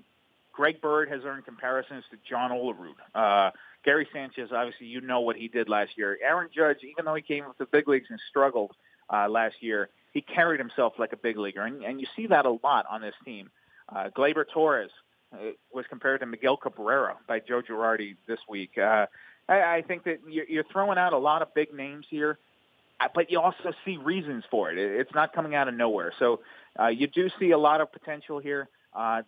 Greg 0.53 0.79
Bird 0.79 1.09
has 1.09 1.25
earned 1.25 1.43
comparisons 1.43 2.05
to 2.11 2.17
John 2.27 2.51
Olerud. 2.51 2.95
Uh, 3.13 3.51
Gary 3.83 4.07
Sanchez, 4.13 4.51
obviously, 4.53 4.87
you 4.87 5.01
know 5.01 5.19
what 5.19 5.35
he 5.35 5.49
did 5.49 5.67
last 5.67 5.97
year. 5.97 6.17
Aaron 6.23 6.47
Judge, 6.55 6.77
even 6.83 7.03
though 7.03 7.13
he 7.13 7.21
came 7.21 7.45
with 7.45 7.57
the 7.57 7.65
big 7.65 7.89
leagues 7.89 8.07
and 8.09 8.21
struggled 8.29 8.71
uh, 9.13 9.27
last 9.27 9.55
year, 9.59 9.89
he 10.13 10.21
carried 10.21 10.61
himself 10.61 10.93
like 10.97 11.11
a 11.11 11.17
big 11.17 11.37
leaguer, 11.37 11.63
and, 11.63 11.83
and 11.83 11.99
you 11.99 12.07
see 12.15 12.27
that 12.27 12.45
a 12.45 12.57
lot 12.63 12.85
on 12.89 13.01
this 13.01 13.15
team. 13.25 13.49
Uh, 13.93 14.11
Gleyber 14.15 14.45
Torres 14.47 14.91
uh, 15.33 15.51
was 15.73 15.83
compared 15.89 16.21
to 16.21 16.25
Miguel 16.25 16.55
Cabrera 16.55 17.17
by 17.27 17.41
Joe 17.41 17.61
Girardi 17.61 18.15
this 18.27 18.39
week. 18.47 18.77
Uh, 18.77 19.07
I, 19.49 19.61
I 19.61 19.83
think 19.85 20.05
that 20.05 20.19
you're, 20.25 20.47
you're 20.47 20.63
throwing 20.71 20.97
out 20.97 21.11
a 21.11 21.17
lot 21.17 21.41
of 21.41 21.53
big 21.53 21.73
names 21.73 22.05
here, 22.09 22.39
but 23.13 23.31
you 23.31 23.39
also 23.39 23.73
see 23.85 23.97
reasons 23.97 24.43
for 24.49 24.71
it. 24.71 24.77
It's 24.77 25.13
not 25.13 25.33
coming 25.33 25.55
out 25.55 25.67
of 25.67 25.73
nowhere. 25.73 26.13
So 26.19 26.41
uh, 26.79 26.87
you 26.87 27.07
do 27.07 27.29
see 27.39 27.51
a 27.51 27.57
lot 27.57 27.81
of 27.81 27.91
potential 27.91 28.39
here. 28.39 28.69
Uh, 28.93 29.21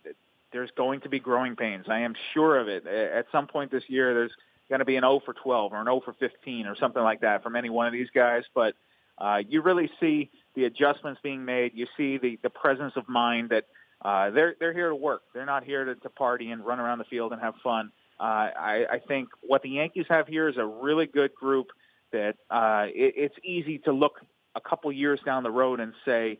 there's 0.52 0.70
going 0.76 1.00
to 1.02 1.08
be 1.08 1.20
growing 1.20 1.56
pains. 1.56 1.86
I 1.88 2.00
am 2.00 2.14
sure 2.34 2.58
of 2.58 2.68
it. 2.68 2.86
At 2.86 3.26
some 3.30 3.46
point 3.46 3.70
this 3.70 3.84
year, 3.88 4.14
there's 4.14 4.32
going 4.68 4.80
to 4.80 4.84
be 4.84 4.96
an 4.96 5.02
0 5.02 5.20
for 5.24 5.34
12 5.34 5.72
or 5.72 5.80
an 5.80 5.86
0 5.86 6.00
for 6.04 6.12
15 6.14 6.66
or 6.66 6.76
something 6.76 7.02
like 7.02 7.20
that 7.20 7.42
from 7.42 7.56
any 7.56 7.70
one 7.70 7.86
of 7.86 7.92
these 7.92 8.08
guys. 8.12 8.42
But 8.54 8.74
uh, 9.18 9.42
you 9.48 9.62
really 9.62 9.90
see 10.00 10.30
the 10.54 10.64
adjustments 10.64 11.20
being 11.22 11.44
made. 11.44 11.72
You 11.74 11.86
see 11.96 12.18
the, 12.18 12.38
the 12.42 12.50
presence 12.50 12.94
of 12.96 13.08
mind 13.08 13.50
that 13.50 13.66
uh, 14.02 14.30
they're 14.30 14.56
they're 14.58 14.72
here 14.72 14.88
to 14.88 14.94
work. 14.94 15.22
They're 15.34 15.46
not 15.46 15.62
here 15.62 15.84
to, 15.84 15.94
to 15.94 16.08
party 16.08 16.50
and 16.50 16.64
run 16.64 16.80
around 16.80 16.98
the 16.98 17.04
field 17.04 17.32
and 17.32 17.40
have 17.40 17.54
fun. 17.62 17.92
Uh, 18.18 18.22
I, 18.22 18.86
I 18.92 18.98
think 18.98 19.28
what 19.42 19.62
the 19.62 19.70
Yankees 19.70 20.06
have 20.08 20.26
here 20.26 20.48
is 20.48 20.56
a 20.56 20.64
really 20.64 21.06
good 21.06 21.34
group 21.34 21.68
that 22.12 22.36
uh, 22.50 22.86
it, 22.88 23.14
it's 23.16 23.36
easy 23.44 23.78
to 23.78 23.92
look 23.92 24.20
a 24.54 24.60
couple 24.60 24.90
years 24.92 25.20
down 25.24 25.42
the 25.42 25.50
road 25.50 25.80
and 25.80 25.92
say 26.04 26.38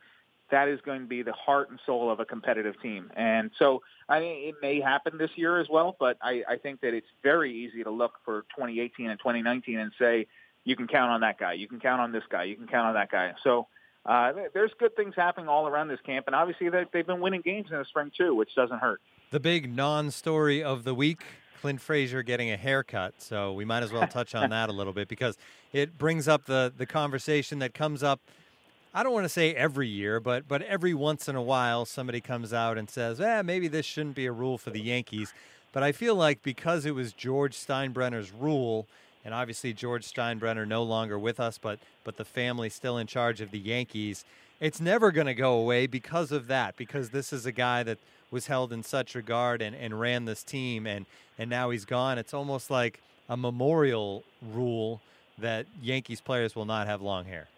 that 0.50 0.68
is 0.68 0.80
going 0.80 1.00
to 1.02 1.06
be 1.06 1.22
the 1.22 1.32
heart 1.32 1.70
and 1.70 1.78
soul 1.86 2.10
of 2.10 2.18
a 2.18 2.24
competitive 2.24 2.74
team. 2.82 3.10
And 3.14 3.50
so 3.58 3.82
I 4.08 4.18
mean, 4.18 4.48
it 4.48 4.56
may 4.60 4.80
happen 4.80 5.18
this 5.18 5.30
year 5.36 5.60
as 5.60 5.68
well, 5.70 5.96
but 5.98 6.18
I, 6.20 6.42
I 6.48 6.56
think 6.56 6.80
that 6.80 6.94
it's 6.94 7.06
very 7.22 7.54
easy 7.54 7.84
to 7.84 7.90
look 7.90 8.14
for 8.24 8.42
2018 8.56 9.08
and 9.08 9.18
2019 9.18 9.78
and 9.78 9.92
say 9.98 10.26
you 10.64 10.74
can 10.74 10.88
count 10.88 11.12
on 11.12 11.20
that 11.20 11.38
guy, 11.38 11.52
you 11.52 11.68
can 11.68 11.78
count 11.78 12.00
on 12.00 12.10
this 12.10 12.24
guy, 12.28 12.44
you 12.44 12.56
can 12.56 12.66
count 12.66 12.88
on 12.88 12.94
that 12.94 13.10
guy. 13.10 13.32
So 13.44 13.68
uh, 14.04 14.32
there's 14.52 14.72
good 14.80 14.96
things 14.96 15.14
happening 15.16 15.48
all 15.48 15.68
around 15.68 15.88
this 15.88 16.00
camp, 16.04 16.26
and 16.26 16.34
obviously 16.34 16.68
they've 16.68 17.06
been 17.06 17.20
winning 17.20 17.42
games 17.42 17.68
in 17.70 17.78
the 17.78 17.84
spring 17.84 18.10
too, 18.16 18.34
which 18.34 18.54
doesn't 18.56 18.78
hurt. 18.78 19.00
The 19.30 19.40
big 19.40 19.74
non-story 19.74 20.62
of 20.62 20.82
the 20.82 20.94
week. 20.94 21.22
Clint 21.60 21.80
Frazier 21.80 22.22
getting 22.22 22.50
a 22.50 22.56
haircut, 22.56 23.14
so 23.18 23.52
we 23.52 23.64
might 23.64 23.82
as 23.82 23.92
well 23.92 24.06
touch 24.08 24.34
on 24.34 24.50
that 24.50 24.68
a 24.68 24.72
little 24.72 24.92
bit 24.92 25.08
because 25.08 25.36
it 25.72 25.98
brings 25.98 26.28
up 26.28 26.46
the 26.46 26.72
the 26.76 26.86
conversation 26.86 27.58
that 27.60 27.74
comes 27.74 28.02
up 28.02 28.20
I 28.92 29.04
don't 29.04 29.12
want 29.12 29.24
to 29.24 29.28
say 29.28 29.54
every 29.54 29.86
year, 29.86 30.18
but 30.18 30.48
but 30.48 30.62
every 30.62 30.94
once 30.94 31.28
in 31.28 31.36
a 31.36 31.42
while 31.42 31.84
somebody 31.84 32.20
comes 32.20 32.52
out 32.52 32.76
and 32.76 32.90
says, 32.90 33.20
"Eh, 33.20 33.42
maybe 33.42 33.68
this 33.68 33.86
shouldn't 33.86 34.16
be 34.16 34.26
a 34.26 34.32
rule 34.32 34.58
for 34.58 34.70
the 34.70 34.80
Yankees." 34.80 35.32
But 35.72 35.84
I 35.84 35.92
feel 35.92 36.16
like 36.16 36.42
because 36.42 36.84
it 36.84 36.94
was 36.94 37.12
George 37.12 37.54
Steinbrenner's 37.54 38.32
rule, 38.32 38.88
and 39.24 39.32
obviously 39.32 39.72
George 39.72 40.12
Steinbrenner 40.12 40.66
no 40.66 40.82
longer 40.82 41.18
with 41.18 41.38
us, 41.38 41.56
but 41.56 41.78
but 42.02 42.16
the 42.16 42.24
family 42.24 42.68
still 42.68 42.98
in 42.98 43.06
charge 43.06 43.40
of 43.40 43.52
the 43.52 43.60
Yankees. 43.60 44.24
It's 44.60 44.80
never 44.80 45.10
going 45.10 45.26
to 45.26 45.34
go 45.34 45.54
away 45.54 45.86
because 45.86 46.30
of 46.32 46.46
that. 46.48 46.76
Because 46.76 47.10
this 47.10 47.32
is 47.32 47.46
a 47.46 47.52
guy 47.52 47.82
that 47.82 47.98
was 48.30 48.46
held 48.46 48.72
in 48.72 48.82
such 48.82 49.14
regard 49.14 49.62
and, 49.62 49.74
and 49.74 49.98
ran 49.98 50.24
this 50.24 50.42
team, 50.42 50.86
and 50.86 51.06
and 51.38 51.48
now 51.50 51.70
he's 51.70 51.84
gone. 51.84 52.18
It's 52.18 52.34
almost 52.34 52.70
like 52.70 53.00
a 53.28 53.36
memorial 53.36 54.22
rule 54.52 55.00
that 55.38 55.66
Yankees 55.80 56.20
players 56.20 56.54
will 56.54 56.66
not 56.66 56.86
have 56.86 57.00
long 57.00 57.24
hair. 57.24 57.48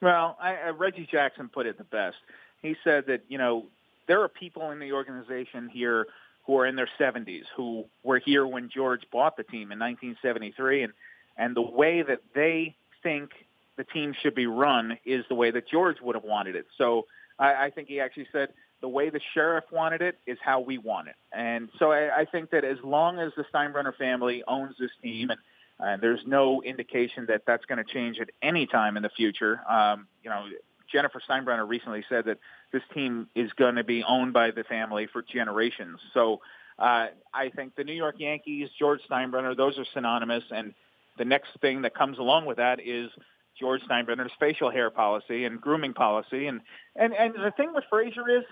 Well, 0.00 0.36
I, 0.40 0.68
uh, 0.68 0.72
Reggie 0.74 1.08
Jackson 1.10 1.48
put 1.48 1.66
it 1.66 1.78
the 1.78 1.84
best. 1.84 2.16
He 2.62 2.76
said 2.84 3.06
that 3.06 3.22
you 3.28 3.38
know 3.38 3.64
there 4.06 4.22
are 4.22 4.28
people 4.28 4.70
in 4.70 4.78
the 4.78 4.92
organization 4.92 5.68
here 5.68 6.06
who 6.44 6.58
are 6.58 6.66
in 6.66 6.76
their 6.76 6.88
70s 6.98 7.44
who 7.56 7.84
were 8.02 8.18
here 8.18 8.46
when 8.46 8.70
George 8.70 9.02
bought 9.12 9.36
the 9.36 9.42
team 9.42 9.72
in 9.72 9.78
1973, 9.78 10.84
and 10.84 10.92
and 11.36 11.56
the 11.56 11.62
way 11.62 12.02
that 12.02 12.20
they 12.34 12.76
think 13.02 13.30
the 13.78 13.84
team 13.84 14.14
should 14.20 14.34
be 14.34 14.46
run 14.46 14.98
is 15.06 15.24
the 15.30 15.34
way 15.34 15.50
that 15.50 15.66
George 15.68 15.96
would 16.02 16.14
have 16.14 16.24
wanted 16.24 16.56
it. 16.56 16.66
So 16.76 17.06
I, 17.38 17.66
I 17.66 17.70
think 17.70 17.88
he 17.88 18.00
actually 18.00 18.26
said 18.30 18.48
the 18.82 18.88
way 18.88 19.08
the 19.08 19.20
sheriff 19.32 19.64
wanted 19.72 20.02
it 20.02 20.18
is 20.26 20.36
how 20.44 20.60
we 20.60 20.76
want 20.76 21.08
it. 21.08 21.14
And 21.32 21.70
so 21.78 21.92
I, 21.92 22.20
I 22.20 22.24
think 22.26 22.50
that 22.50 22.64
as 22.64 22.78
long 22.84 23.18
as 23.18 23.32
the 23.36 23.44
Steinbrenner 23.54 23.96
family 23.96 24.42
owns 24.46 24.74
this 24.78 24.90
team 25.02 25.30
and 25.30 25.40
uh, 25.80 25.96
there's 26.00 26.20
no 26.26 26.60
indication 26.62 27.26
that 27.28 27.42
that's 27.46 27.64
going 27.66 27.78
to 27.78 27.84
change 27.84 28.18
at 28.20 28.30
any 28.42 28.66
time 28.66 28.96
in 28.96 29.02
the 29.04 29.10
future. 29.10 29.60
Um, 29.68 30.08
you 30.24 30.30
know, 30.30 30.46
Jennifer 30.92 31.22
Steinbrenner 31.28 31.68
recently 31.68 32.04
said 32.08 32.24
that 32.24 32.38
this 32.72 32.82
team 32.92 33.28
is 33.36 33.52
going 33.52 33.76
to 33.76 33.84
be 33.84 34.02
owned 34.02 34.32
by 34.32 34.50
the 34.50 34.64
family 34.64 35.06
for 35.12 35.22
generations. 35.22 36.00
So 36.14 36.40
uh, 36.80 37.06
I 37.32 37.50
think 37.54 37.76
the 37.76 37.84
New 37.84 37.92
York 37.92 38.16
Yankees, 38.18 38.70
George 38.76 39.00
Steinbrenner, 39.08 39.56
those 39.56 39.78
are 39.78 39.84
synonymous. 39.94 40.42
And 40.50 40.74
the 41.16 41.24
next 41.24 41.50
thing 41.60 41.82
that 41.82 41.94
comes 41.94 42.18
along 42.18 42.46
with 42.46 42.56
that 42.56 42.80
is 42.84 43.10
George 43.58 43.82
Steinbrenner's 43.82 44.32
facial 44.38 44.70
hair 44.70 44.90
policy 44.90 45.44
and 45.44 45.60
grooming 45.60 45.94
policy. 45.94 46.46
And 46.46 46.60
and 46.96 47.12
and 47.12 47.34
the 47.34 47.52
thing 47.56 47.72
with 47.74 47.84
Frazier 47.90 48.28
is 48.28 48.44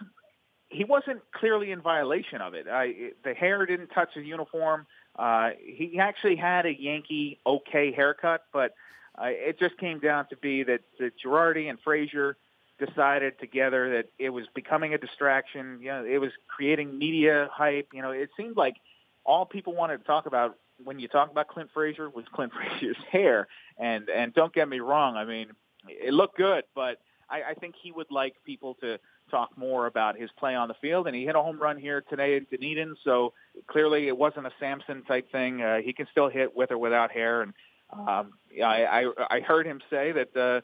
he 0.68 0.84
wasn't 0.84 1.20
clearly 1.32 1.70
in 1.70 1.80
violation 1.80 2.40
of 2.40 2.54
it. 2.54 2.66
I, 2.68 3.12
the 3.25 3.34
hair 3.34 3.64
didn't 3.66 3.88
touch 3.88 4.10
his 4.14 4.25
uniform. 4.25 4.86
Uh, 5.16 5.50
he 5.64 5.98
actually 6.00 6.36
had 6.36 6.66
a 6.66 6.75
Yankee 6.78 7.38
okay 7.46 7.92
haircut, 7.92 8.44
but 8.52 8.75
uh, 9.20 9.26
it 9.26 9.58
just 9.58 9.78
came 9.78 10.00
down 10.00 10.26
to 10.28 10.36
be 10.36 10.64
that, 10.64 10.80
that 10.98 11.12
Girardi 11.25 11.70
and 11.70 11.78
Frazier 11.80 12.36
decided 12.78 13.38
together 13.38 13.90
that 13.96 14.10
it 14.18 14.30
was 14.30 14.44
becoming 14.54 14.92
a 14.92 14.98
distraction. 14.98 15.78
You 15.80 15.88
know, 15.88 16.04
it 16.04 16.18
was 16.18 16.32
creating 16.48 16.98
media 16.98 17.48
hype. 17.52 17.88
You 17.94 18.02
know, 18.02 18.10
it 18.10 18.30
seemed 18.36 18.56
like 18.56 18.76
all 19.25 19.46
people 19.46 19.75
wanted 19.75 19.98
to 19.98 20.04
talk 20.04 20.26
about 20.26 20.58
when 20.83 20.99
you 20.99 21.09
talk 21.09 21.30
about 21.30 21.49
Clint 21.49 21.71
Frazier 21.73 22.11
was 22.11 22.25
Clint 22.33 22.52
Frazier's 22.71 22.97
hair. 23.11 23.49
And 23.78 24.09
and 24.09 24.35
don't 24.35 24.52
get 24.52 24.68
me 24.68 24.80
wrong, 24.80 25.16
I 25.16 25.25
mean, 25.25 25.49
it 25.88 26.12
looked 26.12 26.37
good, 26.37 26.64
but 26.75 26.99
I, 27.28 27.42
I 27.50 27.54
think 27.54 27.75
he 27.80 27.92
would 27.92 28.11
like 28.11 28.35
people 28.45 28.75
to 28.80 28.99
talk 29.30 29.50
more 29.56 29.87
about 29.87 30.16
his 30.16 30.30
play 30.38 30.54
on 30.54 30.68
the 30.68 30.75
field. 30.80 31.06
And 31.06 31.16
he 31.16 31.25
hit 31.25 31.35
a 31.35 31.42
home 31.42 31.61
run 31.61 31.78
here 31.78 32.02
today 32.09 32.37
in 32.37 32.47
Dunedin, 32.50 32.97
so 33.04 33.33
clearly 33.66 34.09
it 34.09 34.16
wasn't 34.16 34.47
a 34.47 34.52
Samson 34.61 35.02
type 35.02 35.30
thing. 35.33 35.62
Uh, 35.62 35.78
he 35.78 35.92
can 35.92 36.06
still 36.11 36.28
hit 36.28 36.56
with 36.56 36.71
or 36.71 36.78
without 36.78 37.11
hair. 37.11 37.42
And 37.42 37.52
um, 37.92 38.33
I, 38.64 38.85
I, 38.85 39.06
I 39.30 39.40
heard 39.40 39.66
him 39.66 39.80
say 39.90 40.12
that 40.12 40.37
uh, 40.37 40.61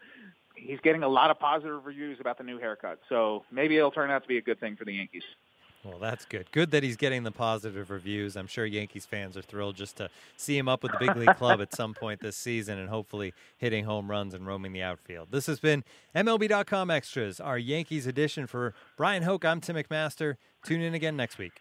he's 0.55 0.81
getting 0.81 1.03
a 1.03 1.09
lot 1.09 1.31
of 1.31 1.39
positive 1.39 1.85
reviews 1.85 2.19
about 2.21 2.39
the 2.39 2.45
new 2.45 2.59
haircut. 2.59 3.01
So 3.09 3.45
maybe 3.51 3.77
it'll 3.77 3.91
turn 3.91 4.11
out 4.11 4.23
to 4.23 4.29
be 4.29 4.39
a 4.39 4.43
good 4.43 4.61
thing 4.61 4.77
for 4.77 4.85
the 4.85 4.95
Yankees. 4.95 5.25
Well, 5.85 5.99
that's 5.99 6.25
good. 6.25 6.47
Good 6.53 6.71
that 6.71 6.85
he's 6.85 6.97
getting 6.97 7.25
the 7.25 7.33
positive 7.33 7.91
reviews. 7.91 8.37
I'm 8.37 8.47
sure 8.47 8.65
Yankees 8.65 9.05
fans 9.05 9.37
are 9.37 9.43
thrilled 9.43 9.75
just 9.75 9.97
to 9.97 10.11
see 10.37 10.57
him 10.57 10.69
up 10.69 10.85
with 10.85 10.93
the 10.93 10.99
big 10.99 11.17
league 11.17 11.37
club 11.37 11.61
at 11.61 11.75
some 11.75 11.93
point 11.93 12.21
this 12.21 12.37
season 12.37 12.79
and 12.79 12.89
hopefully 12.89 13.35
hitting 13.59 13.85
home 13.85 14.09
runs 14.09 14.33
and 14.33 14.47
roaming 14.47 14.73
the 14.73 14.83
outfield. 14.83 15.29
This 15.33 15.47
has 15.47 15.59
been 15.59 15.83
MLB.com 16.15 16.89
Extras, 16.89 17.41
our 17.41 17.59
Yankees 17.59 18.07
edition. 18.07 18.47
For 18.47 18.75
Brian 18.97 19.25
Hoch, 19.25 19.45
I'm 19.45 19.61
Tim 19.61 19.75
McMaster. 19.75 20.37
Tune 20.65 20.83
in 20.83 20.95
again 20.95 21.17
next 21.17 21.39
week. 21.39 21.61